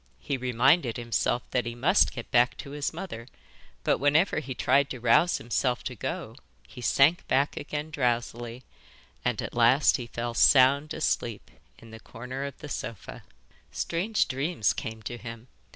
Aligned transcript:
He 0.19 0.35
reminded 0.35 0.97
himself 0.97 1.43
that 1.51 1.67
he 1.67 1.75
must 1.75 2.11
get 2.13 2.31
back 2.31 2.57
to 2.57 2.71
his 2.71 2.91
mother, 2.91 3.27
but 3.83 3.99
whenever 3.99 4.39
he 4.39 4.55
tried 4.55 4.89
to 4.89 4.99
rouse 4.99 5.37
himself 5.37 5.83
to 5.83 5.93
go 5.95 6.37
he 6.67 6.81
sank 6.81 7.27
back 7.27 7.55
again 7.55 7.91
drowsily, 7.91 8.63
and 9.23 9.39
at 9.43 9.53
last 9.53 9.97
he 9.97 10.07
fell 10.07 10.33
sound 10.33 10.95
asleep 10.95 11.51
in 11.77 11.91
the 11.91 11.99
corner 11.99 12.45
of 12.45 12.57
the 12.57 12.67
sofa. 12.69 13.23
Strange 13.71 14.27
dreams 14.27 14.73
came 14.73 15.03
to 15.03 15.19
him. 15.19 15.49